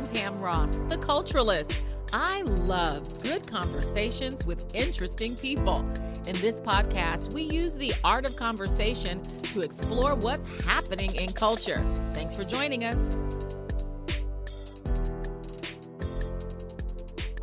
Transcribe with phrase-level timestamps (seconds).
[0.00, 1.78] I'm Pam Ross, the culturalist.
[2.10, 5.80] I love good conversations with interesting people.
[6.26, 11.82] In this podcast, we use the art of conversation to explore what's happening in culture.
[12.14, 13.18] Thanks for joining us.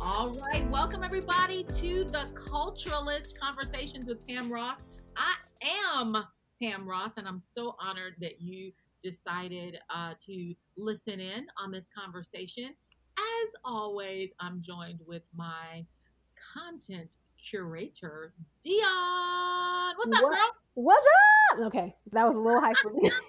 [0.00, 4.80] All right, welcome everybody to the Culturalist Conversations with Pam Ross.
[5.16, 5.34] I
[5.94, 6.24] am
[6.60, 11.88] Pam Ross, and I'm so honored that you decided uh, to listen in on this
[11.96, 12.74] conversation.
[13.18, 15.84] As always, I'm joined with my
[16.54, 17.16] content
[17.50, 18.32] curator,
[18.66, 19.92] Dionne.
[19.96, 20.50] What's up, What- girl?
[20.74, 21.60] What's up?
[21.66, 23.10] Okay, that was a little high for me.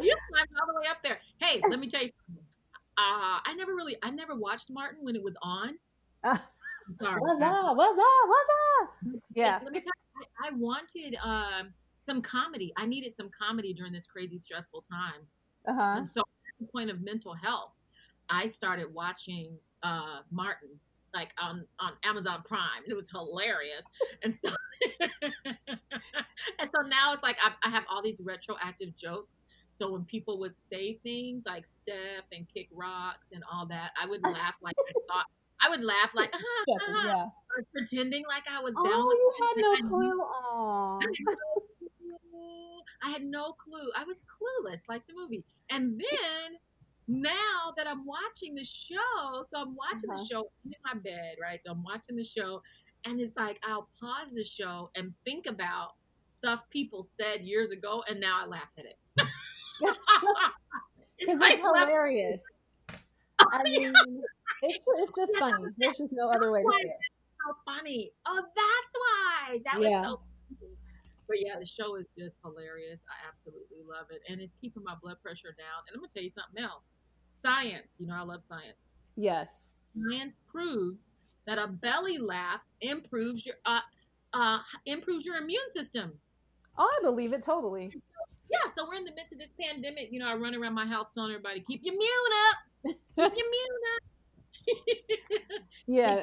[0.00, 1.18] You climbed all the way up there.
[1.38, 2.44] Hey, let me tell you something.
[2.96, 5.74] Uh, I never really, I never watched Martin when it was on.
[6.24, 6.38] I'm
[7.00, 7.20] sorry.
[7.20, 7.76] What's up?
[7.76, 8.28] What's up?
[8.28, 8.50] What's
[8.82, 9.22] up?
[9.34, 9.58] Yeah.
[9.62, 11.72] Let me tell you, I, I wanted um,
[12.08, 12.72] some comedy.
[12.76, 15.26] I needed some comedy during this crazy, stressful time.
[15.68, 15.94] Uh huh.
[15.98, 17.72] And so, at point of mental health,
[18.30, 20.70] I started watching uh, Martin
[21.14, 22.82] like on on Amazon Prime.
[22.86, 23.84] It was hilarious,
[24.22, 24.52] and so
[26.60, 29.42] and so now it's like I, I have all these retroactive jokes.
[29.74, 34.06] So when people would say things like "step" and "kick rocks" and all that, I
[34.06, 35.26] would laugh like I thought.
[35.60, 37.26] I would laugh like, ah, ah, ah, Yeah.
[37.74, 40.22] pretending like I was down Oh, you had no clue.
[42.42, 43.00] I had no clue.
[43.02, 43.90] I had no clue.
[43.96, 45.44] I was clueless, like the movie.
[45.70, 46.56] And then
[47.06, 50.18] now that I'm watching the show, so I'm watching Uh-huh.
[50.18, 51.60] the show in my bed, right?
[51.64, 52.62] So I'm watching the show,
[53.04, 55.92] and it's like I'll pause the show and think about
[56.28, 58.98] stuff people said years ago, and now I laugh at it.
[61.20, 62.42] Because like it's hilarious.
[63.52, 64.22] I mean,
[64.62, 65.64] it's it's just funny.
[65.78, 66.96] There's just no other way to say it.
[67.44, 68.12] so funny.
[68.26, 69.58] Oh, that's why.
[69.64, 70.02] That was Yeah.
[70.02, 70.27] so funny.
[71.28, 73.02] But yeah, the show is just hilarious.
[73.08, 74.22] I absolutely love it.
[74.30, 75.84] And it's keeping my blood pressure down.
[75.86, 76.90] And I'm going to tell you something else
[77.40, 77.88] science.
[77.98, 78.92] You know, I love science.
[79.16, 79.74] Yes.
[79.94, 81.02] Science proves
[81.46, 83.56] that a belly laugh improves your.
[83.64, 83.80] Uh,
[84.34, 86.12] uh, improves your immune system.
[86.76, 87.92] Oh, I believe it totally.
[88.50, 90.08] Yeah, so we're in the midst of this pandemic.
[90.10, 92.10] You know, I run around my house telling everybody, keep your immune
[92.48, 94.02] up, keep your immune up.
[95.86, 96.20] Yeah.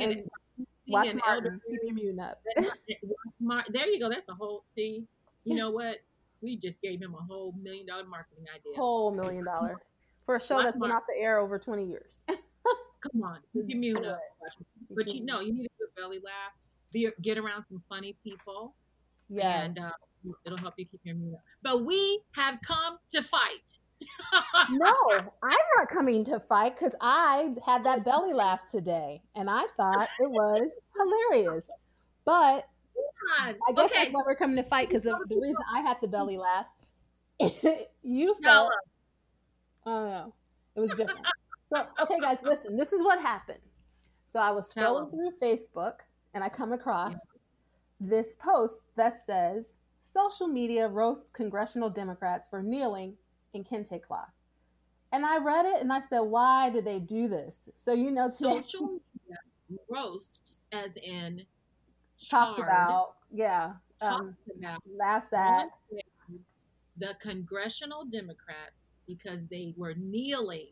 [0.85, 1.61] Thinking And it's watch an Martin.
[1.67, 2.41] Keep your immune up.
[3.71, 4.09] There you go.
[4.09, 4.63] That's a whole.
[4.73, 5.03] See,
[5.43, 5.97] you know what?
[6.41, 8.75] We just gave him a whole million dollar marketing idea.
[8.75, 9.77] Whole million dollar
[10.25, 12.17] for a show Watch that's been off the air over 20 years.
[12.27, 14.19] Come on, keep your immune up.
[14.89, 16.53] But you know, you need a good belly laugh.
[16.91, 18.73] Be, get around some funny people,
[19.29, 19.63] yeah.
[19.63, 19.91] and uh,
[20.45, 21.41] it'll help you keep your immune up.
[21.61, 23.77] But we have come to fight.
[24.69, 24.95] No,
[25.43, 30.09] I'm not coming to fight because I had that belly laugh today and I thought
[30.19, 31.63] it was hilarious.
[32.25, 32.67] But
[33.41, 35.97] I guess okay, that's why we're coming to fight because of the reason I had
[36.01, 36.65] the belly laugh.
[38.03, 38.71] you no, felt,
[39.85, 40.33] oh no,
[40.75, 41.25] it was different.
[41.71, 43.59] So, okay, guys, listen, this is what happened.
[44.31, 45.99] So I was scrolling through Facebook
[46.33, 47.15] and I come across
[47.99, 53.15] this post that says social media roasts congressional Democrats for kneeling
[53.55, 54.29] in kente cloth.
[55.11, 57.69] And I read it and I said, why did they do this?
[57.75, 59.37] So, you know, today social media
[59.89, 61.41] roasts, as in
[62.29, 65.69] talks charred, about, yeah, talks um, about laughs at,
[66.97, 70.67] the congressional Democrats because they were kneeling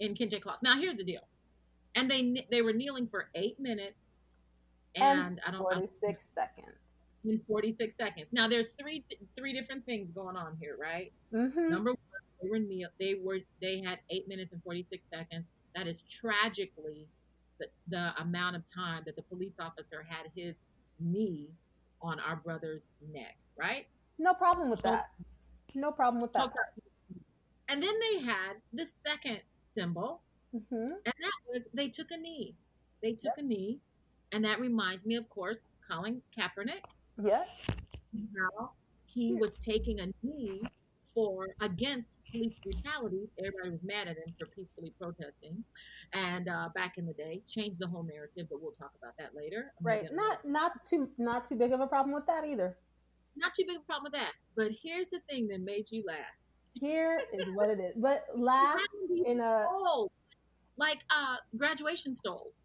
[0.00, 0.58] in kente cloth.
[0.62, 1.26] Now, here's the deal,
[1.94, 4.32] and they they were kneeling for eight minutes,
[4.96, 6.76] and, And I don't 46 seconds.
[7.24, 8.28] In 46 seconds.
[8.32, 9.04] Now, there's three
[9.36, 11.12] three different things going on here, right?
[11.34, 11.70] Mm-hmm.
[11.70, 11.98] Number one,
[12.42, 12.88] they were kneel.
[12.98, 15.44] They were they had eight minutes and 46 seconds.
[15.74, 17.06] That is tragically
[17.58, 20.58] the, the amount of time that the police officer had his
[20.98, 21.50] knee
[22.02, 22.82] on our brother's
[23.12, 23.86] neck, right?
[24.18, 25.10] No problem with that.
[25.74, 26.50] No problem with that.
[27.68, 29.40] And then they had the second
[29.74, 30.22] symbol,
[30.52, 32.54] hmm and that was they took a knee.
[33.02, 33.78] They took a knee,
[34.32, 36.82] and that reminds me, of course, Colin Kaepernick,
[37.24, 37.44] Yeah.
[38.36, 38.70] how
[39.06, 40.62] he was taking a knee
[41.14, 43.28] for against police brutality.
[43.38, 45.64] Everybody was mad at him for peacefully protesting,
[46.12, 48.46] and uh, back in the day, changed the whole narrative.
[48.48, 49.72] But we'll talk about that later.
[49.80, 50.04] I'm Right.
[50.12, 52.76] Not not too not too big of a problem with that either.
[53.36, 54.32] not too big of a problem with that.
[54.56, 56.18] But here's the thing that made you laugh.
[56.74, 57.94] Here is what it is.
[57.96, 58.80] But laugh
[59.26, 60.08] in a Oh,
[60.76, 62.59] like uh, graduation stoles.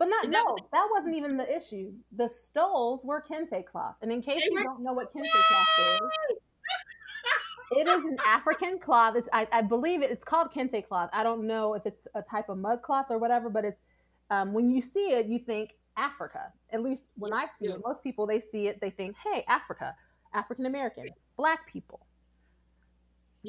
[0.00, 1.92] But not that no, that wasn't even the issue.
[2.16, 3.96] The stoles were kente cloth.
[4.00, 6.38] And in case you were- don't know what kente cloth is,
[7.72, 9.14] it is an African cloth.
[9.14, 11.10] It's I, I believe it, it's called kente cloth.
[11.12, 13.82] I don't know if it's a type of mud cloth or whatever, but it's
[14.30, 16.50] um, when you see it, you think Africa.
[16.70, 19.94] At least when I see it, most people they see it, they think, "Hey, Africa,
[20.32, 22.00] African American, Black people."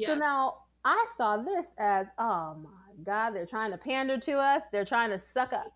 [0.08, 2.70] So now I saw this as, oh my
[3.04, 4.62] God, they're trying to pander to us.
[4.70, 5.72] They're trying to suck up.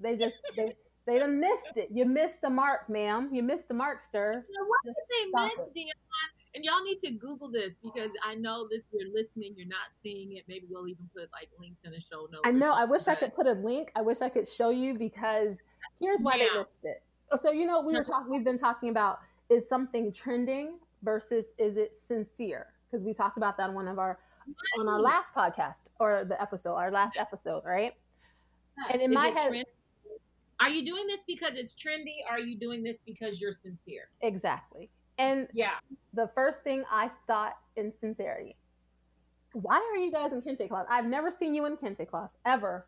[0.00, 0.74] They just they
[1.06, 1.88] they done missed it.
[1.92, 3.28] You missed the mark, ma'am.
[3.32, 4.44] You missed the mark, sir.
[4.66, 5.92] What did they miss, Dionne?
[6.54, 10.36] And y'all need to Google this because I know that you're listening, you're not seeing
[10.36, 10.44] it.
[10.46, 12.42] Maybe we'll even put like links in the show notes.
[12.44, 12.72] I know.
[12.72, 13.90] I wish I could put a link.
[13.96, 15.56] I wish I could show you because
[16.00, 16.46] here's why yeah.
[16.52, 17.02] they missed it.
[17.40, 18.30] So you know, we were talking.
[18.30, 19.18] We've been talking about
[19.50, 22.68] is something trending versus is it sincere?
[22.90, 24.18] Because we talked about that on one of our
[24.78, 27.94] on our last podcast or the episode, our last episode, right?
[28.90, 29.66] And in is my head, trend-
[30.60, 32.16] are you doing this because it's trendy?
[32.28, 34.08] Are you doing this because you're sincere?
[34.20, 34.90] Exactly.
[35.18, 35.74] And yeah,
[36.12, 38.56] the first thing I thought in sincerity,
[39.52, 40.86] why are you guys in kente cloth?
[40.90, 42.86] I've never seen you in kente cloth ever.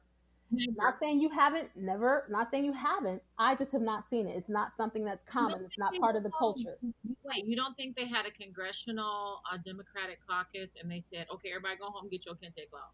[0.51, 0.73] Never.
[0.77, 3.21] Not saying you haven't, never, not saying you haven't.
[3.37, 4.37] I just have not seen it.
[4.37, 5.65] It's not something that's common.
[5.65, 6.79] It's not part of the culture.
[7.25, 11.51] Wait, you don't think they had a congressional uh, Democratic caucus and they said, okay,
[11.51, 12.93] everybody go home, and get your kente cloth?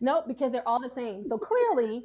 [0.00, 1.28] Nope, because they're all the same.
[1.28, 2.04] So clearly,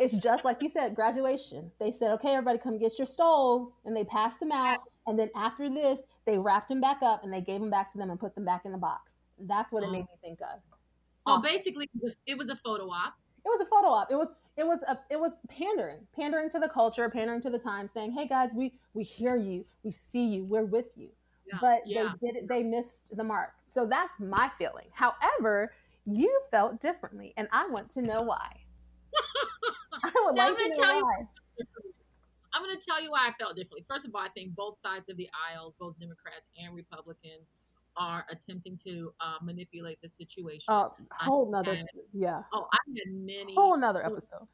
[0.00, 1.70] it's just like you said, graduation.
[1.78, 4.78] They said, okay, everybody come get your stoles, and they passed them out.
[5.06, 7.98] And then after this, they wrapped them back up and they gave them back to
[7.98, 9.14] them and put them back in the box.
[9.40, 10.60] That's what it made me think of.
[11.26, 11.42] So awesome.
[11.42, 11.90] basically,
[12.26, 13.14] it was a photo op.
[13.44, 14.10] It was a photo op.
[14.10, 17.58] It was it was a it was pandering, pandering to the culture, pandering to the
[17.58, 21.08] time, saying, "Hey guys, we we hear you, we see you, we're with you."
[21.46, 22.12] Yeah, but yeah.
[22.20, 22.48] they did it.
[22.48, 23.52] They missed the mark.
[23.68, 24.86] So that's my feeling.
[24.92, 25.72] However,
[26.06, 28.59] you felt differently, and I want to know why.
[30.04, 31.26] I would like to know why.
[31.58, 31.66] You,
[32.52, 33.84] I'm going to tell you why I felt differently.
[33.88, 37.48] First of all, I think both sides of the aisles, both Democrats and Republicans,
[37.96, 40.64] are attempting to uh, manipulate the situation.
[40.68, 41.78] Oh, whole nother,
[42.12, 42.42] yeah.
[42.52, 44.46] Oh, I had many whole another episode.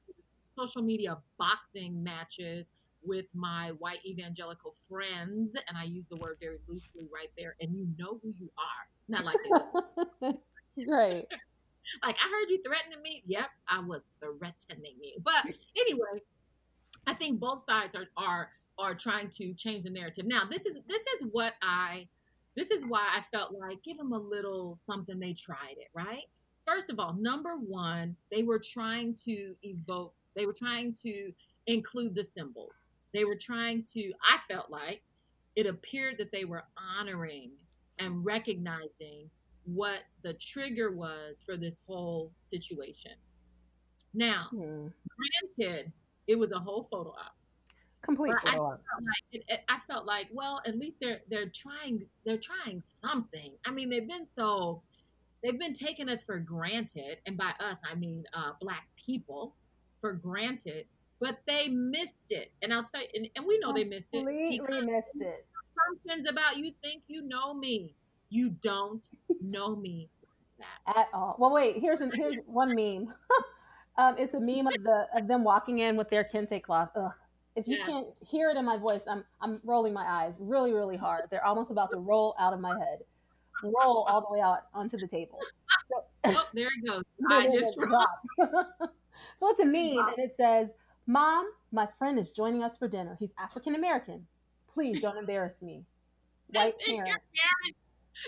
[0.59, 2.67] Social media boxing matches
[3.05, 7.57] with my white evangelical friends, and I use the word very loosely right there.
[7.61, 9.37] And you know who you are, not like
[10.23, 10.35] this.
[10.89, 11.27] right.
[12.03, 13.23] Like I heard you threatening me.
[13.27, 15.17] Yep, I was threatening you.
[15.23, 16.23] But anyway,
[17.07, 20.27] I think both sides are are are trying to change the narrative.
[20.27, 22.07] Now, this is this is what I
[22.57, 26.25] this is why I felt like give them a little something they tried it, right?
[26.67, 31.33] First of all, number 1, they were trying to evoke, they were trying to
[31.67, 32.93] include the symbols.
[33.15, 35.03] They were trying to I felt like
[35.55, 36.65] it appeared that they were
[36.99, 37.53] honoring
[37.99, 39.31] and recognizing
[39.67, 43.13] what the trigger was for this whole situation.
[44.15, 44.87] Now, hmm.
[45.59, 45.93] granted,
[46.27, 47.37] it was a whole photo op.
[48.03, 48.81] Complete photo op.
[49.01, 53.53] Like it, it, I felt like, well, at least they're they're trying they're trying something.
[53.65, 54.83] I mean, they've been so
[55.43, 59.55] they've been taking us for granted, and by us I mean uh, black people
[60.01, 60.87] for granted.
[61.19, 64.15] But they missed it, and I'll tell you, and, and we know Completely they missed
[64.15, 64.19] it.
[64.19, 65.47] Completely missed it.
[66.05, 67.95] Assumptions about you think you know me,
[68.29, 69.07] you don't
[69.41, 70.09] know me
[70.87, 71.37] at all.
[71.39, 71.77] Well, wait.
[71.77, 73.13] Here's an, here's one meme.
[73.97, 76.91] um, it's a meme of the of them walking in with their kente cloth.
[76.97, 77.13] Ugh.
[77.55, 77.89] If you yes.
[77.89, 81.25] can't hear it in my voice, I'm I'm rolling my eyes really really hard.
[81.31, 82.99] They're almost about to roll out of my head,
[83.63, 85.39] roll all the way out onto the table.
[85.91, 86.05] So,
[86.37, 87.03] oh, there it goes.
[87.31, 88.27] I just dropped.
[89.39, 90.75] so it's a meme, and it says,
[91.07, 93.17] "Mom, my friend is joining us for dinner.
[93.19, 94.27] He's African American.
[94.69, 95.85] Please don't embarrass me."
[96.53, 97.25] White parents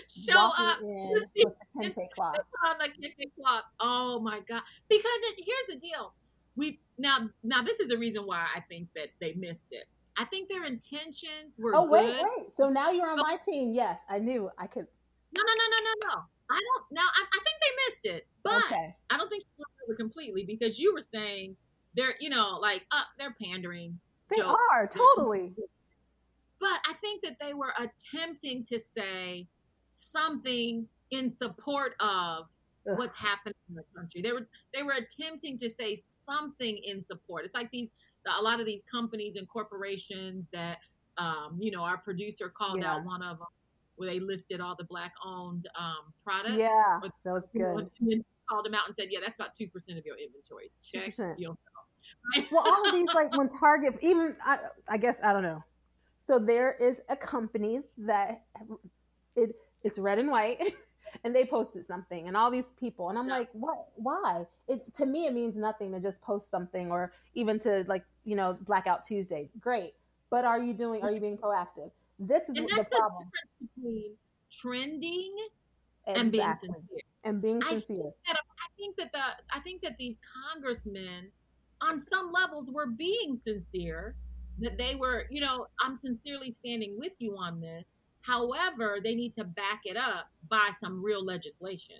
[0.09, 1.45] show up with the
[1.77, 2.37] kente cloth.
[2.65, 3.63] on the kente cloth.
[3.79, 4.61] Oh my god!
[4.89, 6.13] Because it, here's the deal.
[6.55, 9.85] We now now this is the reason why I think that they missed it.
[10.17, 11.75] I think their intentions were.
[11.75, 12.25] Oh wait, good.
[12.37, 12.51] wait.
[12.51, 13.73] So now you're on my team.
[13.73, 14.85] Yes, I knew I could.
[15.31, 16.21] No, no, no, no, no, no.
[16.51, 16.85] I don't.
[16.91, 18.87] Now I, I think they missed it, but okay.
[19.09, 21.55] I don't think they completely because you were saying
[21.95, 23.99] they're, you know, like uh, they're pandering.
[24.29, 24.61] They jokes.
[24.71, 25.53] are totally.
[26.59, 29.47] But I think that they were attempting to say
[30.11, 32.45] something in support of
[32.89, 32.97] Ugh.
[32.97, 34.21] what's happening in the country.
[34.21, 35.97] They were they were attempting to say
[36.27, 37.45] something in support.
[37.45, 37.89] It's like these
[38.37, 40.77] a lot of these companies and corporations that
[41.17, 42.95] um, you know our producer called yeah.
[42.95, 43.47] out one of them
[43.95, 46.55] where they listed all the black owned um, products.
[46.57, 47.89] Yeah, with, that's good.
[47.99, 50.71] And called them out and said, "Yeah, that's about two percent of your inventory.
[50.83, 51.13] Check.
[51.37, 51.57] You
[52.51, 55.63] well, all of these like when Target, even I, I guess I don't know.
[56.27, 58.43] So there is a company that
[59.35, 60.59] it it's red and white
[61.23, 63.37] and they posted something and all these people and i'm yeah.
[63.37, 63.87] like what?
[63.95, 64.45] Why?
[64.67, 68.35] It to me it means nothing to just post something or even to like you
[68.35, 69.49] know blackout tuesday.
[69.59, 69.93] Great.
[70.29, 71.91] But are you doing are you being proactive?
[72.19, 73.29] This is and the, the problem.
[73.59, 74.15] between
[74.51, 75.33] trending
[76.07, 76.15] exactly.
[76.15, 77.01] and being sincere.
[77.23, 80.17] And being sincere I think, that, I think that the i think that these
[80.53, 81.31] congressmen
[81.81, 84.15] on some levels were being sincere
[84.59, 87.95] that they were you know i'm sincerely standing with you on this
[88.29, 91.95] However, they need to back it up by some real legislation.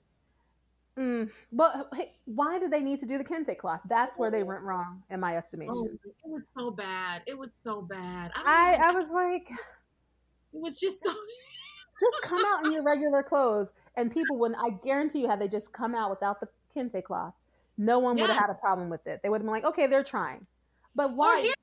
[0.98, 3.82] Mm, but hey, why did they need to do the kente cloth?
[3.90, 6.00] That's where they went wrong, in my Oh, estimation.
[6.04, 7.24] it was so bad.
[7.26, 8.32] It was so bad.
[8.36, 9.50] I, I, I was like,
[10.54, 11.10] it was just so.
[12.00, 14.60] just come out in your regular clothes, and people wouldn't.
[14.64, 17.34] I guarantee you, had they just come out without the kente cloth,
[17.78, 19.22] no one would have had a problem with it.
[19.24, 20.46] They would have been like, okay, they're trying.
[20.96, 21.42] But Or why?
[21.42, 21.54] here,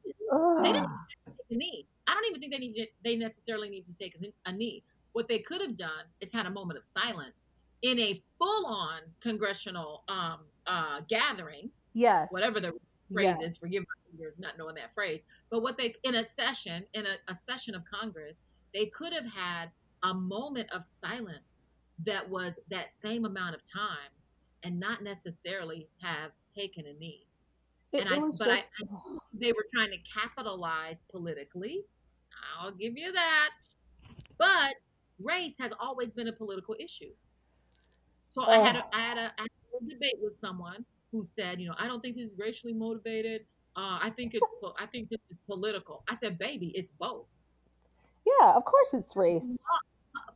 [0.63, 0.89] they didn't
[1.27, 1.87] take a knee.
[2.07, 4.83] I don't even think they need to, they necessarily need to take a, knee.
[5.13, 7.49] What they could have done is had a moment of silence
[7.83, 12.73] in a full-on congressional um, uh, gathering, yes, whatever the
[13.13, 13.53] phrase Yes.
[13.53, 13.59] is.
[13.59, 15.23] Forgive my readers not knowing that phrase.
[15.51, 18.37] But what they in a session in a, a session of Congress,
[18.75, 19.71] they could have had
[20.03, 21.57] a moment of silence
[22.05, 24.11] that was that same amount of time,
[24.63, 27.26] and not necessarily have taken a knee.
[27.93, 28.71] It, and it I- was but I- just.
[29.35, 31.85] they were trying to capitalize politically.
[32.61, 33.51] I'll give you that.
[34.39, 34.75] But
[35.23, 37.13] race has always been a political issue.
[38.29, 41.61] So I had a, I had a, I had a debate with someone who said,
[41.61, 43.43] you know, I don't think this is racially motivated.
[43.77, 44.47] Uh, I think it's
[44.79, 46.03] I think this is political.
[46.09, 47.27] I said, baby, it's both.
[48.27, 49.59] yeah, of course it's race.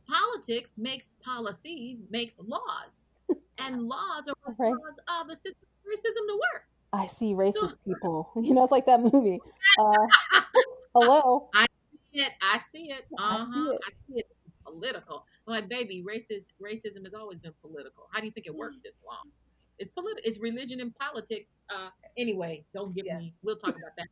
[0.07, 3.03] Politics makes policies, makes laws,
[3.59, 4.73] and laws are Right.
[4.73, 6.65] cause uh, the system of racism to work.
[6.93, 8.31] I see racist people.
[8.41, 9.39] You know, it's like that movie.
[9.79, 10.41] Uh,
[10.95, 11.49] hello.
[11.53, 11.65] I
[12.13, 12.31] see it.
[12.41, 13.05] I see it.
[13.17, 13.79] I Uh see it.
[13.85, 14.27] I see it.
[14.65, 15.25] Political.
[15.47, 18.07] I'm like, baby, racist racism has always been political.
[18.13, 19.31] How do you think it worked this long?
[19.79, 20.21] It's political.
[20.25, 21.49] It's religion and politics.
[21.69, 23.17] Uh, anyway, don't give Yeah.
[23.17, 23.33] me.
[23.41, 24.07] We'll talk about that.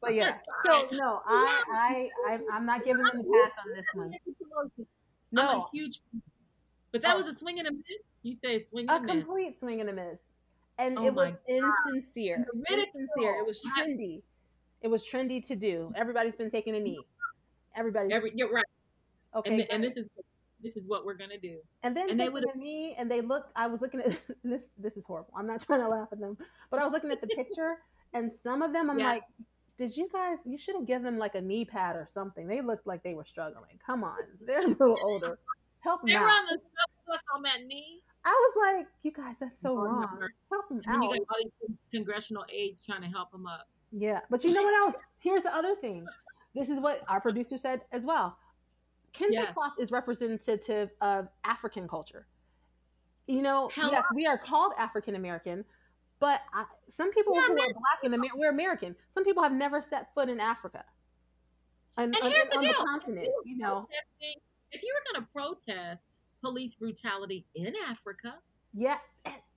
[0.00, 3.86] But yeah, so no, I, I, I, I'm not giving them a pass on this
[3.94, 4.12] one.
[4.62, 4.70] I'm
[5.32, 6.00] No, a huge.
[6.92, 7.18] But that Oh.
[7.18, 8.18] was a swing and a miss.
[8.22, 9.24] You say swing a and a miss.
[9.24, 10.20] complete swing and a miss,
[10.78, 12.36] and Oh it was insincere.
[12.36, 12.72] And the.
[12.74, 13.36] Insincere.
[13.40, 14.22] It was trendy.
[14.82, 15.92] It was trendy to do.
[15.96, 17.00] Everybody's been taking a knee.
[17.76, 18.64] Everybody's Every, you're right.
[19.34, 19.50] okay.
[19.50, 20.08] and, th- and this is
[20.62, 21.58] this is what we're gonna do.
[21.82, 23.46] And then And they a knee, and they look.
[23.54, 24.64] I was looking at this.
[24.78, 25.32] This is horrible.
[25.36, 26.36] I'm not trying to laugh at them,
[26.70, 27.76] but I was looking at the picture,
[28.14, 29.10] and some of them, I'm Yeah.
[29.12, 29.22] like,
[29.78, 30.38] did you guys?
[30.44, 32.46] You should have given them like a knee pad or something.
[32.48, 33.78] They looked like they were struggling.
[33.84, 34.16] Come on,
[34.46, 35.38] they're a little older.
[35.80, 36.30] Help them They were out.
[36.30, 36.46] on
[37.06, 38.02] the on that knee.
[38.24, 40.28] I was like, you guys, that's so wrong.
[40.50, 43.68] Help And then you got all these congressional aides trying to help them up.
[43.92, 44.96] Yeah, but you know what else?
[45.18, 46.06] Here's the other thing.
[46.54, 48.36] This is what our producer said as well.
[49.14, 49.54] Kente Yes.
[49.54, 52.26] cloth is representative of African culture.
[53.26, 53.90] You know, Hello.
[53.90, 55.64] yes, we are called African American,
[56.18, 58.96] but I, some people We're who are black in America, we're American.
[59.14, 60.84] Some people have never set foot in Africa.
[61.96, 62.84] And, And on, here's the on deal.
[62.84, 63.88] continent, you know.
[64.70, 66.08] If you were going to protest
[66.40, 68.38] police brutality in Africa,
[68.74, 68.98] Yeah,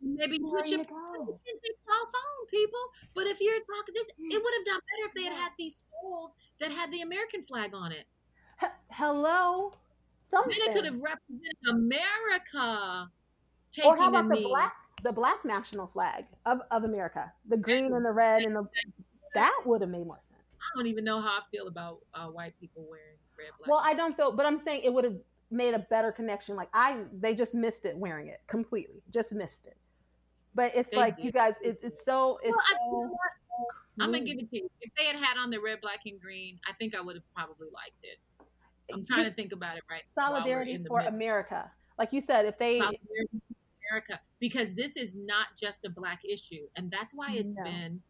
[0.01, 2.79] maybe there put your you cell phone, people.
[3.13, 5.75] But if you're talking this, it would have done better if they had had these
[5.77, 8.05] schools that had the American flag on it.
[8.59, 9.73] He- hello,
[10.29, 10.57] something.
[10.57, 13.11] Then it could have represented America
[13.71, 14.43] taking or how about the knee.
[14.47, 18.63] black, the black national flag of, of America, the green and the red and the
[19.33, 20.41] that would have made more sense.
[20.59, 23.69] I don't even know how I feel about uh, white people wearing red, black.
[23.69, 25.17] Well, I don't feel, but I'm saying it would have
[25.51, 26.55] made a better connection.
[26.55, 29.77] Like I, they just missed it wearing it completely, just missed it.
[30.53, 31.25] But it's They like did.
[31.25, 32.85] you guys, it, it's so, it's Well, I- so.
[32.85, 33.31] you know what?
[33.99, 34.69] I'm gonna give it to you.
[34.79, 37.33] If they had had on the red, black, and green, I think I would have
[37.35, 38.17] probably liked it.
[38.91, 40.03] I'm trying to think about it right.
[40.15, 41.09] solidarity for midst.
[41.09, 41.71] America.
[41.99, 43.55] Like you said, if they, Solidarity for
[43.91, 47.63] America, because this is not just a black issue, and that's why it's No.
[47.63, 48.01] been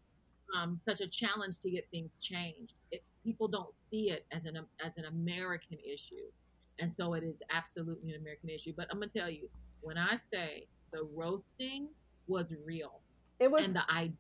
[0.56, 2.74] um, such a challenge to get things changed.
[2.92, 6.30] It, people don't see it as an as an American issue,
[6.80, 8.74] and so it is absolutely an American issue.
[8.76, 9.50] But I'm gonna tell you,
[9.82, 11.88] when I say the roasting
[12.28, 13.02] was real,
[13.40, 14.16] it was and the idea,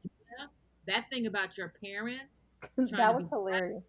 [0.87, 2.41] that thing about your parents,
[2.77, 3.85] that was hilarious.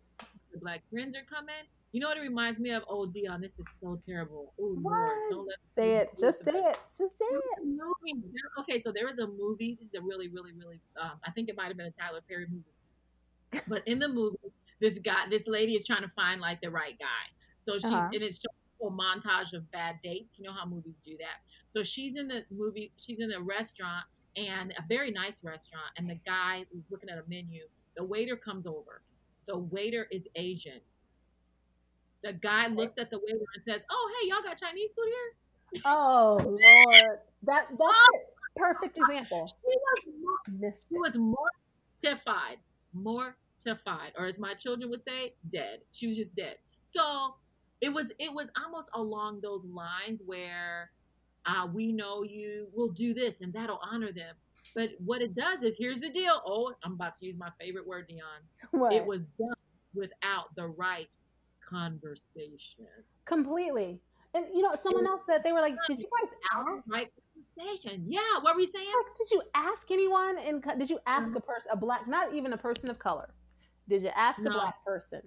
[0.53, 1.55] the black friends are coming.
[1.93, 2.83] You know what it reminds me of?
[2.89, 4.55] Oh, Dionne, this is so terrible.
[4.59, 5.31] Oh, Lord, What?
[5.31, 7.65] don't let Say it, just say it, just say it.
[7.67, 8.23] movie.
[8.61, 9.77] Okay, so there was a movie.
[9.79, 10.81] This is a really, really, really.
[10.99, 13.63] Um, I think it might have been a Tyler Perry movie.
[13.69, 14.39] But in the movie,
[14.81, 17.29] this guy, this lady is trying to find like the right guy.
[17.67, 18.09] So she's Uh-huh.
[18.13, 20.39] and it's showing a montage of bad dates.
[20.39, 21.41] You know how movies do that.
[21.69, 22.93] So she's in the movie.
[22.97, 24.05] She's in a restaurant
[24.37, 25.87] and a very nice restaurant.
[25.97, 27.63] And the guy who's looking at a menu.
[27.97, 29.03] The waiter comes over.
[29.47, 30.81] The waiter is Asian.
[32.23, 35.83] The guy looks at the waiter and says, "Oh, hey, y'all got Chinese food here?"
[35.85, 38.27] Oh Lord, that that's it.
[38.57, 39.47] perfect example.
[39.47, 42.59] She was Missed She was mortified,
[42.93, 45.81] mortified, or as my children would say, dead.
[45.93, 46.57] She was just dead.
[46.91, 47.35] So
[47.83, 50.91] it was it was almost along those lines where
[51.45, 54.35] uh, we know you will do this and that'll honor them.
[54.75, 56.41] But what it does is here's the deal.
[56.47, 58.71] Oh, I'm about to use my favorite word, Dionne.
[58.71, 58.95] What?
[58.95, 59.55] It was done
[59.95, 61.11] without the right
[61.69, 62.87] conversation.
[63.27, 64.01] completely.
[64.35, 67.09] And you know, someone else said they were like, "Did you guys ask?" the right
[67.59, 68.05] conversation.
[68.09, 68.87] Yeah, what were you saying?
[68.87, 70.39] Like, did you ask anyone?
[70.39, 71.37] And did you ask mm-hmm.
[71.37, 73.35] a person, a black, not even a person of color?
[73.89, 74.51] Did you ask no.
[74.51, 75.21] a black person?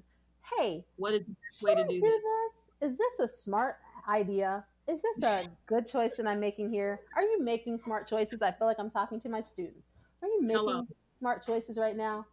[0.57, 2.91] Hey, what is the way to do, do this?
[2.91, 4.65] Is this a smart idea?
[4.87, 7.01] Is this a good choice that I'm making here?
[7.15, 8.41] Are you making smart choices?
[8.41, 9.87] I feel like I'm talking to my students.
[10.21, 10.87] Are you making Hello.
[11.19, 12.25] smart choices right now?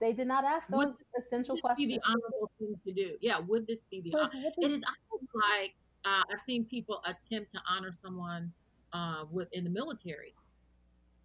[0.00, 1.88] They did not ask those would essential questions.
[1.88, 3.16] Be the honorable thing to do.
[3.20, 4.18] Yeah, would this be the?
[4.18, 8.52] Honor- it is almost like uh, I've seen people attempt to honor someone
[8.92, 10.34] uh, with in the military,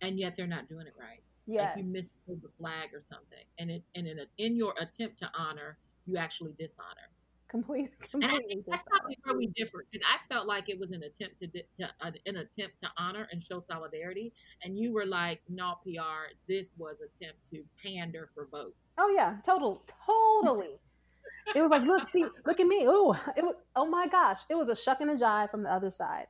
[0.01, 1.21] and yet they're not doing it right.
[1.47, 4.75] Yeah, like you miss the flag or something, and it and in a, in your
[4.79, 5.77] attempt to honor,
[6.08, 7.12] you actually dishonor.
[7.50, 8.62] Complete, completely.
[8.68, 11.64] that's probably where we differ because I felt like it was an attempt to, to
[12.02, 14.34] uh, an attempt to honor and show solidarity,
[14.64, 16.34] and you were like, "No, PR.
[16.50, 20.76] This was attempt to pander for votes." Oh yeah, total, totally.
[21.56, 22.84] it was like, look, see, look at me.
[22.86, 23.56] Oh, it was.
[23.78, 26.28] Oh my gosh, it was a shuck and a jive from the other side.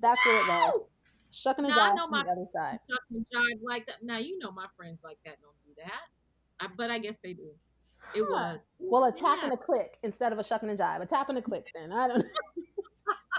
[0.00, 0.84] That's what it was.
[1.32, 2.78] Shuck and a jive from the other side.
[2.88, 3.96] Shuck and jive like that.
[4.02, 7.34] Now you know my friends like that don't do that, I, but I guess they
[7.34, 7.50] do.
[8.14, 8.58] It was.
[8.78, 11.02] Well, a tap and a click instead of a shuck and a jive.
[11.02, 11.70] A tap and a click.
[11.74, 12.20] Then I don't.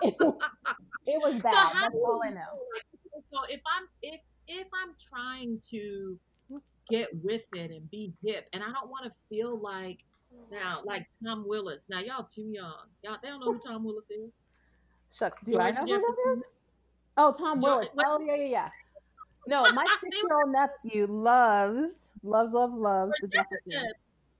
[0.02, 0.16] it,
[1.06, 1.72] it was bad.
[1.74, 2.42] So That's all I know.
[3.32, 6.20] So if I'm if if I'm trying to
[6.90, 10.00] get with it and be hip, and I don't want to feel like
[10.52, 11.88] now like Tom Willis.
[11.90, 12.88] Now y'all too young.
[13.04, 14.32] Y'all they don't know who Tom Willis is.
[15.12, 16.00] Shucks, do George I know Jefferson?
[16.00, 16.44] who that is?
[17.18, 18.06] Oh, Tom George, Willis.
[18.06, 18.70] Oh yeah, yeah, yeah.
[19.48, 23.94] No, my six-year-old nephew loves, loves, loves, loves the Jeffersons.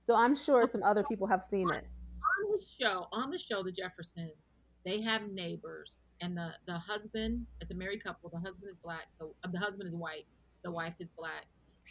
[0.08, 1.84] So I'm sure some other people have seen it.
[1.84, 4.48] On the show, on the show, the Jeffersons,
[4.82, 8.30] they have neighbors, and the the husband is a married couple.
[8.30, 9.08] The husband is black.
[9.20, 10.24] The, uh, the husband is white.
[10.64, 11.44] The wife is black.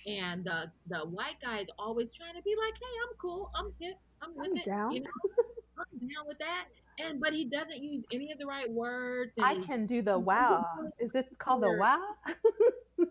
[0.07, 3.51] And the the white guy is always trying to be like, "Hey, I'm cool.
[3.53, 3.97] I'm hip.
[4.23, 4.65] I'm with I'm it.
[4.65, 4.91] Down.
[4.93, 5.09] You know,
[5.77, 6.65] I'm down with that."
[6.97, 9.35] And but he doesn't use any of the right words.
[9.39, 10.65] I can do the wow.
[10.99, 12.01] Is it called the wow?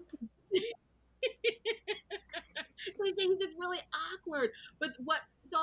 [2.96, 3.80] so he's just really
[4.14, 4.50] awkward.
[4.78, 5.20] But what?
[5.52, 5.58] So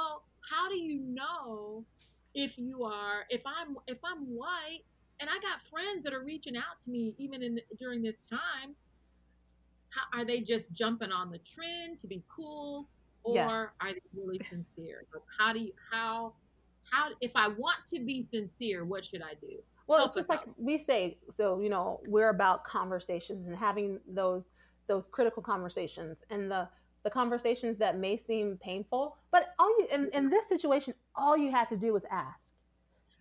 [0.49, 1.85] how do you know
[2.33, 3.25] if you are?
[3.29, 4.83] If I'm if I'm white
[5.19, 8.75] and I got friends that are reaching out to me even in during this time.
[9.89, 12.87] How, are they just jumping on the trend to be cool,
[13.23, 13.49] or yes.
[13.49, 15.05] are they really sincere?
[15.37, 16.33] how do you how
[16.91, 19.57] how if I want to be sincere, what should I do?
[19.87, 20.49] Well, Help it's just like out.
[20.57, 21.17] we say.
[21.29, 24.45] So you know, we're about conversations and having those
[24.87, 26.67] those critical conversations and the
[27.03, 31.51] the conversations that may seem painful, but all you in, in this situation, all you
[31.51, 32.53] had to do was ask.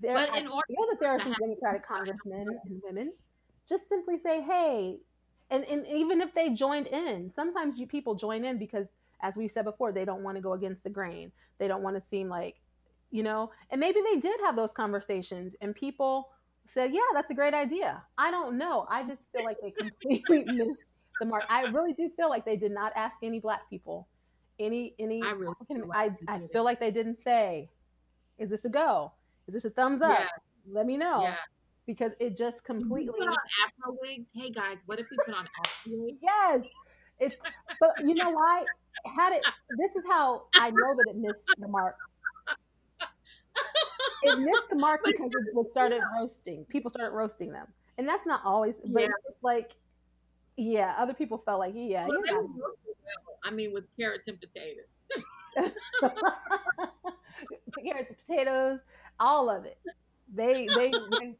[0.00, 3.12] There, but in I order feel that there are some Democratic congressmen and women.
[3.68, 4.98] Just simply say, "Hey,"
[5.50, 8.88] and, and even if they joined in, sometimes you people join in because,
[9.20, 11.30] as we said before, they don't want to go against the grain.
[11.58, 12.56] They don't want to seem like,
[13.10, 13.50] you know.
[13.70, 16.30] And maybe they did have those conversations, and people
[16.66, 18.86] said, "Yeah, that's a great idea." I don't know.
[18.88, 20.86] I just feel like they completely missed
[21.22, 21.44] the mark.
[21.48, 24.08] I really do feel like they did not ask any black people
[24.58, 25.22] any any.
[25.22, 27.70] I really feel like I, I feel like they didn't say,
[28.38, 29.12] "Is this a go?
[29.48, 30.26] Is this a thumbs up?" Yeah.
[30.70, 31.22] Let me know.
[31.22, 31.36] Yeah.
[31.86, 34.28] Because it just completely put on Afro wigs.
[34.32, 36.18] Hey guys, what if we put on Afro wigs?
[36.22, 36.62] Yes,
[37.18, 37.36] it's.
[37.80, 38.64] But you know why?
[39.04, 39.42] Had it.
[39.78, 41.96] This is how I know that it missed the mark.
[44.22, 46.64] It missed the mark because it started roasting.
[46.66, 47.66] People started roasting them,
[47.98, 48.78] and that's not always.
[48.84, 49.08] But yeah.
[49.28, 49.72] it's like
[50.56, 52.40] yeah, other people felt like, yeah, well, yeah.
[53.44, 54.84] I mean, with carrots and potatoes.
[57.84, 58.78] carrots, potatoes,
[59.18, 59.78] all of it.
[60.34, 61.34] They, they, they,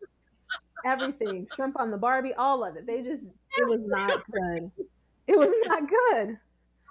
[0.85, 2.87] everything, shrimp on the Barbie, all of it.
[2.87, 3.25] They just,
[3.59, 4.70] it was not good.
[5.27, 6.38] It was not good.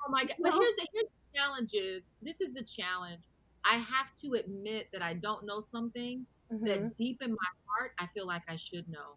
[0.07, 0.35] Oh my god!
[0.41, 3.21] But here's the here's the challenge is this is the challenge.
[3.63, 6.65] I have to admit that I don't know something mm-hmm.
[6.65, 9.15] that deep in my heart I feel like I should know.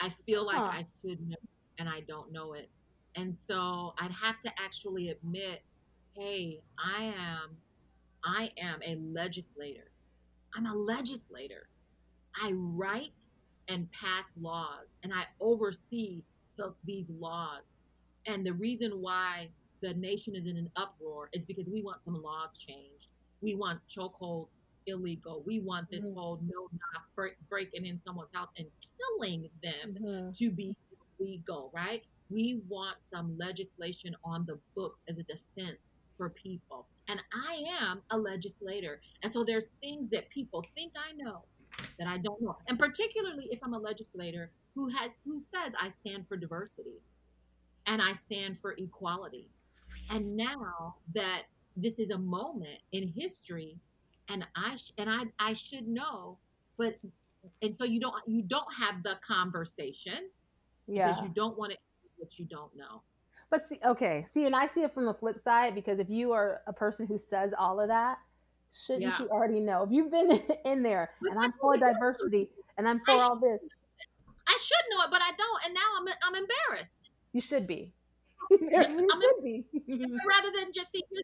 [0.00, 0.64] I feel like huh.
[0.64, 1.36] I should know
[1.78, 2.68] and I don't know it.
[3.14, 5.62] And so I'd have to actually admit,
[6.14, 7.56] hey, I am
[8.24, 9.90] I am a legislator.
[10.54, 11.68] I'm a legislator.
[12.42, 13.24] I write
[13.68, 16.22] and pass laws and I oversee
[16.56, 17.72] the, these laws.
[18.26, 19.48] And the reason why
[19.80, 23.08] the nation is in an uproar is because we want some laws changed.
[23.40, 24.48] We want chokeholds
[24.86, 25.42] illegal.
[25.46, 26.18] We want this mm-hmm.
[26.18, 28.66] whole no knock break, breaking in someone's house and
[28.98, 30.30] killing them mm-hmm.
[30.32, 30.74] to be
[31.18, 32.02] legal, right?
[32.30, 35.78] We want some legislation on the books as a defense
[36.16, 36.86] for people.
[37.08, 39.00] And I am a legislator.
[39.22, 41.42] And so there's things that people think I know
[41.98, 42.56] that I don't know.
[42.68, 47.00] And particularly if I'm a legislator who has who says I stand for diversity
[47.86, 49.48] and I stand for equality.
[50.10, 51.42] And now that
[51.76, 53.76] this is a moment in history
[54.28, 56.38] and I sh- and I I should know,
[56.78, 56.96] but
[57.62, 60.28] and so you don't you don't have the conversation
[60.86, 61.08] Yeah.
[61.08, 61.78] because you don't want to
[62.16, 63.02] what you don't know.
[63.50, 66.32] But see, okay, see, and I see it from the flip side because if you
[66.32, 68.18] are a person who says all of that,
[68.72, 69.18] shouldn't Yeah.
[69.20, 69.82] you already know?
[69.84, 70.30] If you've been
[70.64, 73.60] in there and I'm for diversity and I'm for I all this,
[74.48, 77.10] I should know it, but I don't, and now I'm I'm embarrassed.
[77.32, 77.92] you should be.
[78.60, 79.64] Yes, you I'm should be.
[80.28, 81.22] Rather than just see the.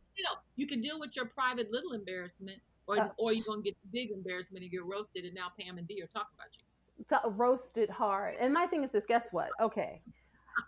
[0.56, 3.88] You can deal with your private little embarrassment, or Uh, or you're gonna get the
[3.92, 6.64] big embarrassment and get roasted, and now Pam and Dee are talking about you.
[7.08, 8.36] To roast it hard.
[8.40, 9.50] And my thing is this: guess what?
[9.60, 10.02] Okay,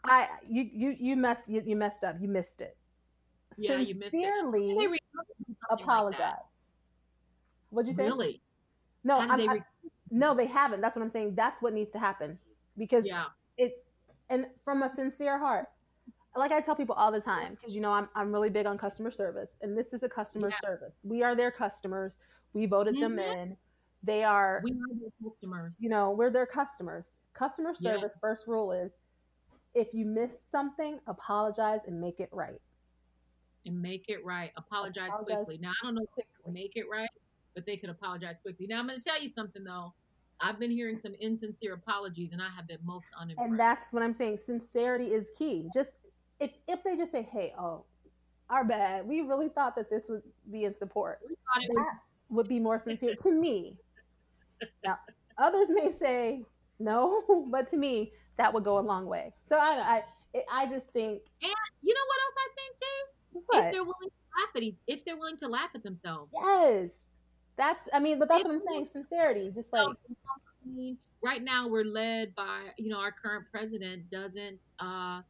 [0.05, 2.17] I you you you messed you, you messed up.
[2.21, 2.77] You missed it.
[3.57, 4.23] Yeah, you missed it.
[4.23, 6.73] Sincerely They recovered from something like apologize.
[7.71, 8.05] What'd you say?
[8.05, 8.41] Really?
[9.05, 10.81] No, How did I'm, they I- no, they haven't.
[10.81, 11.35] That's what I'm saying.
[11.35, 12.39] That's what needs to happen
[12.79, 13.25] because yeah.
[13.57, 13.85] it
[14.31, 15.67] and from a sincere heart
[16.37, 18.77] like i tell people all the time because you know I'm, I'm really big on
[18.79, 20.57] customer service and this is a customer Yeah.
[20.61, 22.19] service we are their customers
[22.53, 23.37] we voted them Mhm.
[23.37, 23.57] in
[24.05, 25.73] they are We are their customers.
[25.79, 27.93] you know we're their customers customer Yeah.
[27.93, 28.93] service first rule is
[29.75, 32.61] if you missed something apologize and make it right
[33.67, 34.51] and make it right.
[34.59, 35.59] Apologize, Apologize quickly.
[35.59, 37.09] Now I don't know if they can make it right,
[37.55, 38.67] but they could apologize quickly.
[38.69, 39.95] Now I'm going to tell you something though.
[40.40, 43.49] I've been hearing some insincere apologies, and I have been most unimpressed.
[43.51, 45.93] and that's what i'm saying sincerity is key just
[46.40, 47.85] if if they just say hey oh
[48.51, 51.77] our bad we really thought that this would be in support we thought it was
[51.79, 53.79] that would be more sincere to me.
[54.85, 54.99] Now,
[55.38, 56.43] others may say
[56.79, 59.33] no, but to me, that would go a long way.
[59.49, 60.03] So I,
[60.35, 63.40] I, I just think And You know what else I think too?
[63.53, 66.33] If they're willing to laugh at each, if they're willing to laugh at themselves.
[66.35, 66.90] Yes,
[67.57, 67.88] that's.
[67.93, 68.87] I mean, but that's If what I'm saying.
[68.93, 69.88] Sincerity, just like
[71.23, 75.21] right now we're led by you know our current president doesn't uh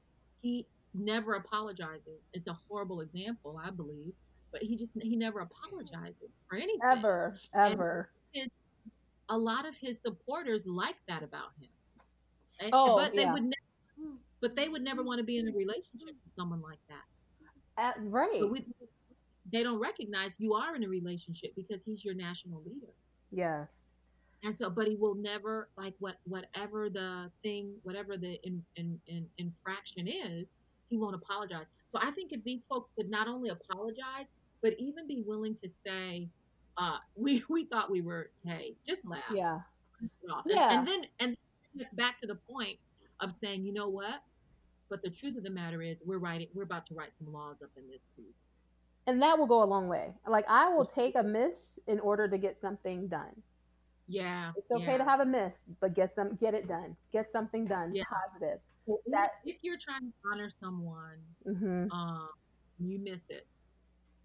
[0.42, 2.28] he never apologizes.
[2.32, 4.12] It's a horrible example, I believe,
[4.52, 6.80] but he just he never apologizes for anything.
[6.84, 8.10] ever, ever.
[9.28, 12.70] A lot of his supporters like that about him.
[12.72, 13.32] Oh, but they yeah.
[13.32, 15.08] would never, but they would never mm-hmm.
[15.08, 17.04] want to be in a relationship with someone like that.
[17.76, 18.40] At, right.
[18.40, 18.66] But we,
[19.52, 22.92] they don't recognize you are in a relationship because he's your national leader.
[23.30, 23.80] yes.
[24.44, 29.00] And so, but he will never like what whatever the thing, whatever the in, in,
[29.06, 30.48] in infraction is,
[30.90, 31.64] he won't apologize.
[31.88, 34.26] So I think if these folks could not only apologize,
[34.62, 36.28] but even be willing to say,
[36.76, 39.60] uh, "We we thought we were hey, just laugh." Yeah.
[40.00, 40.10] And-
[40.46, 40.78] Yeah.
[40.78, 41.36] And, then and
[41.76, 42.78] it's back to the point
[43.20, 44.22] of saying, you know what?
[44.90, 46.48] But the truth of the matter is, we're writing.
[46.54, 48.48] We're about to write some laws up in this piece.
[49.06, 50.14] And that will go a long way.
[50.26, 53.42] Like I will take a miss in order to get something done.
[54.06, 54.98] Yeah, It's okay yeah.
[54.98, 56.94] to have a miss, but get some, get it done.
[57.10, 57.94] Get something done.
[57.94, 58.04] Yeah.
[58.04, 58.60] Positive.
[58.86, 62.28] So that- if you're trying to honor someone, hmm um,
[62.78, 63.46] you miss it.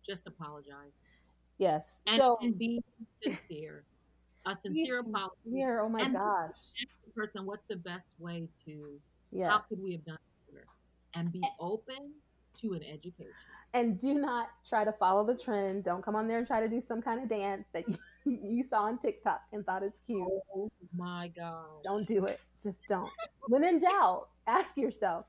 [0.05, 0.91] Just apologize
[1.59, 2.01] Yes.
[2.07, 2.81] and, so and be
[3.21, 3.83] sincere.
[4.45, 5.35] A sincere apology.
[5.43, 5.81] sincere.
[5.81, 6.53] Oh my And- gosh.
[7.15, 8.99] Person, what's the best way to?
[9.31, 9.49] Yeah.
[9.49, 10.65] How could we have done it better?
[11.15, 12.13] And be open
[12.61, 13.33] to an education.
[13.73, 15.83] and do not try to follow the trend.
[15.83, 17.95] Don't come on there and try to do some kind of dance that you,
[18.43, 20.25] you saw on TikTok and thought it's cute.
[20.55, 21.65] Oh my God.
[21.83, 22.39] Don't do it.
[22.63, 23.09] Just don't.
[23.47, 25.25] When in doubt, ask yourself,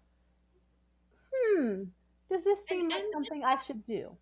[1.34, 1.84] hmm,
[2.30, 4.16] does this seem And- like and- something I should do?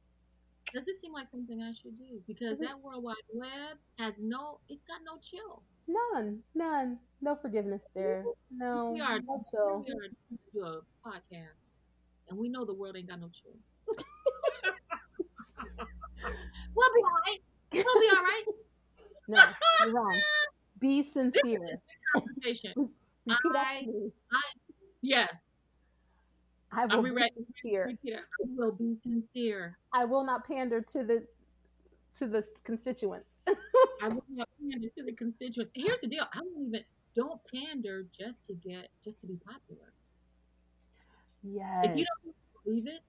[0.74, 2.20] Does this seem like something I should do?
[2.26, 5.62] Because that World Wide Web has no, it's got no chill.
[5.86, 8.24] None, none, no forgiveness there.
[8.50, 9.84] No, We are- no chill.
[9.86, 11.56] We are to do a podcast,
[12.28, 13.56] and we know the world ain't got no chill.
[16.74, 17.38] we'll be all right.
[17.72, 18.44] We'll be all right.
[19.30, 19.42] No,
[19.84, 20.18] you're wrong.
[20.80, 21.60] Be sincere.
[22.16, 22.72] Conversation.
[23.26, 23.86] Repeat I-
[25.02, 25.36] Yes.
[26.72, 27.30] I will be ready?
[27.34, 27.96] sincere.
[28.06, 29.78] I will be sincere.
[29.92, 31.26] I will not pander to the
[32.18, 33.30] to the constituents.
[34.02, 35.72] I will not pander to the constituents.
[35.74, 36.24] Here's the deal.
[36.32, 39.92] I don't even don't pander just to get just to be popular.
[41.42, 41.86] Yes.
[41.86, 43.00] If you don't believe it,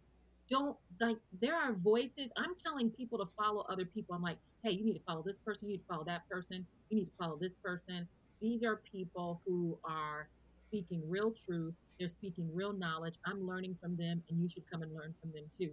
[0.50, 2.30] don't like there are voices.
[2.38, 4.16] I'm telling people to follow other people.
[4.16, 6.66] I'm like, hey, you need to follow this person, you need to follow that person,
[6.90, 8.08] you need to follow this person.
[8.42, 10.28] These are people who are
[10.62, 11.74] speaking real truth.
[12.00, 13.16] They're speaking real knowledge.
[13.26, 15.72] I'm learning from them, and you should come and learn from them too.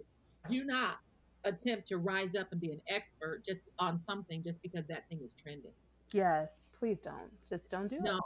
[0.50, 0.98] Do not
[1.44, 5.20] attempt to rise up and be an expert just on something just because that thing
[5.22, 5.70] is trending.
[6.12, 7.30] Yes, please don't.
[7.48, 8.14] Just don't do No, it.
[8.14, 8.20] No,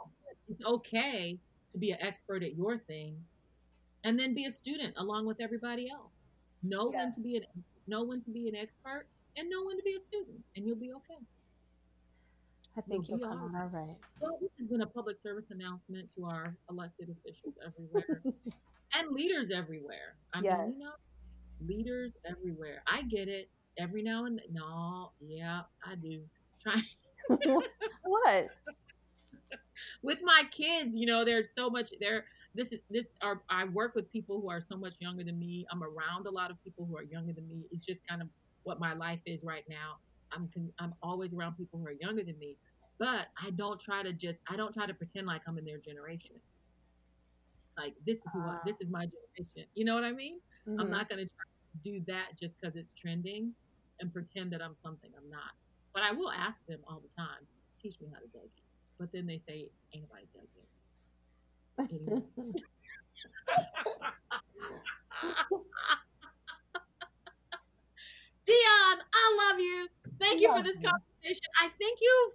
[0.49, 1.39] it's okay
[1.73, 3.17] to be an expert at your thing,
[4.05, 6.25] and then be a student along with everybody else.
[6.63, 7.45] Know when to be an
[7.87, 10.77] know when to be an expert, and know when to be a student, and you'll
[10.77, 11.21] be okay.
[12.81, 13.97] I think come all out all right.
[14.21, 18.25] Well, this has been a public service announcement to our elected officials everywhere
[18.95, 20.17] and leaders everywhere.
[20.35, 20.59] I Yes.
[20.59, 20.93] mean, you know,
[21.67, 22.83] leaders everywhere.
[22.89, 23.51] I get it.
[23.79, 26.23] Every now and then, no, yeah, I do.
[26.63, 26.83] Try
[28.03, 28.51] what?
[30.03, 32.25] with my kids, you know, there's so much there.
[32.55, 35.67] this is this are I work with people who are so much younger than me.
[35.73, 37.65] I'm around a lot of people who are younger than me.
[37.73, 38.29] It's just kind of
[38.65, 39.95] what my life is right now.
[40.33, 42.59] I'm I'm always around people who are younger than me,
[43.01, 45.79] but I don't try to just I don't try to pretend like I'm in their
[45.79, 46.37] generation.
[47.77, 49.69] Like this is who I, this is my generation.
[49.75, 50.39] You know what I mean?
[50.69, 50.81] Mm-hmm.
[50.81, 51.31] I'm not going to
[51.83, 53.55] do that just because it's trending
[54.01, 55.55] and pretend that I'm something I'm not.
[55.95, 57.47] But I will ask them all the time,
[57.83, 58.63] teach me how to Dougie.
[58.99, 60.67] But then they say, ain't nobody Dougie.
[68.47, 69.89] Dionne, I love you.
[70.21, 71.49] Thank you for this conversation.
[71.63, 72.33] I think you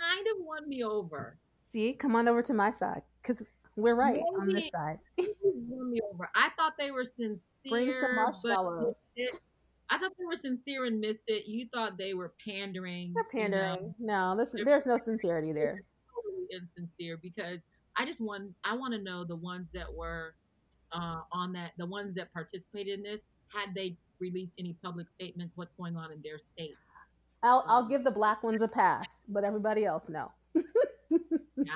[0.00, 1.38] kind of won me over.
[1.70, 3.44] See, come on over to my side because
[3.76, 4.98] we're right Maybe on this side.
[5.42, 6.28] won me over.
[6.34, 7.40] I thought they were sincere.
[7.68, 8.98] Bring some marshmallows.
[9.90, 11.46] I thought they were sincere and missed it.
[11.46, 13.14] You thought they were pandering.
[13.14, 13.94] They're pandering.
[13.98, 14.36] You know?
[14.36, 15.80] No, there's no sincerity there.
[16.14, 20.34] Totally insincere because I just want I want to know the ones that were
[20.92, 23.22] uh, on that, the ones that participated in this,
[23.54, 25.52] had they released any public statements?
[25.56, 26.78] What's going on in their states?
[27.42, 30.32] I'll I'll give the black ones a pass, but everybody else no.
[31.56, 31.72] yeah,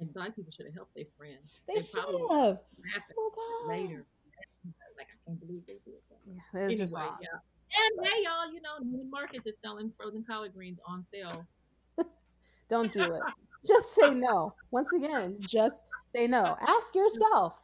[0.00, 1.60] and black people should have helped their friends.
[1.66, 2.08] They, they should have.
[2.10, 2.58] Oh,
[3.66, 4.06] later,
[4.96, 6.18] like I can't believe they did that.
[6.26, 7.38] Yeah, anyway, yeah.
[7.74, 11.46] And hey, y'all, you know, Neiman Marcus is selling frozen collard greens on sale.
[12.68, 13.22] Don't do it.
[13.66, 14.54] just say no.
[14.70, 16.56] Once again, just say no.
[16.60, 17.58] Ask yourself,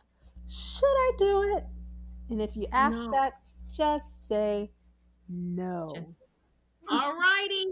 [0.48, 1.64] should I do it?
[2.31, 3.11] And if you ask no.
[3.11, 3.35] that,
[3.77, 4.70] just say
[5.29, 5.92] no.
[5.94, 6.12] Just,
[6.90, 7.66] all righty.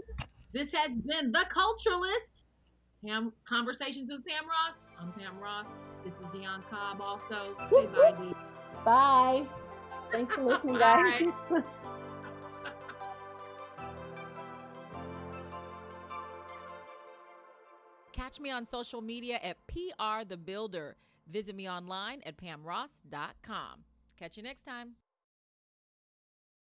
[0.53, 2.41] This has been The Culturalist.
[3.05, 4.85] Pam, Conversations with Pam Ross.
[4.99, 5.67] I'm Pam Ross.
[6.03, 7.55] This is Dionne Cobb also.
[7.71, 8.33] Say bye, Dee.
[8.83, 9.45] Bye.
[10.11, 11.29] Thanks for listening, guys.
[18.13, 20.97] Catch me on social media at PR The Builder.
[21.31, 23.83] Visit me online at pamross.com.
[24.17, 24.93] Catch you next time.